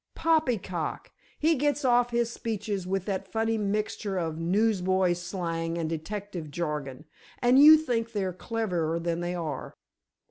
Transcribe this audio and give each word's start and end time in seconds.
"Poppycock! 0.15 1.11
He 1.37 1.53
gets 1.53 1.85
off 1.85 2.09
his 2.09 2.31
speeches 2.33 2.87
with 2.87 3.05
that 3.05 3.31
funny 3.31 3.55
mixture 3.59 4.17
of 4.17 4.39
newsboy 4.39 5.13
slang 5.13 5.77
and 5.77 5.87
detective 5.87 6.49
jargon, 6.49 7.05
and 7.39 7.59
you 7.59 7.77
think 7.77 8.11
they're 8.11 8.33
cleverer 8.33 8.99
than 8.99 9.19
they 9.19 9.35
are." 9.35 9.75